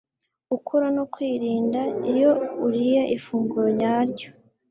gukora 0.51 0.87
no 0.95 1.03
kwirinda.iyo 1.13 2.31
uriye 2.65 3.01
ifunguro 3.15 3.67
nyaryo 3.79 4.29